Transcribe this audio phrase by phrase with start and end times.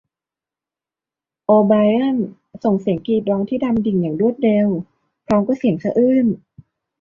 [1.45, 2.17] โอไบรอัน
[2.63, 4.67] ส่งเสียงกรีดร้องที่ดำดิ่งอย่างรวดเร็ว
[5.25, 6.25] พร้อมกับเสียงสะอื้น